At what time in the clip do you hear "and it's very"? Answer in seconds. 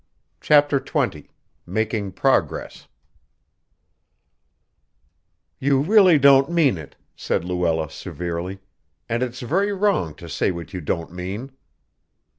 9.07-9.71